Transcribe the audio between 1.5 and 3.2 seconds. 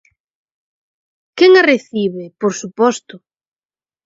a recibe?; por suposto.